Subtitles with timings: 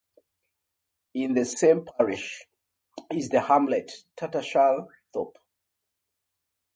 [1.13, 2.47] In the same parish
[3.13, 5.37] is the hamlet of Tattershall Thorpe.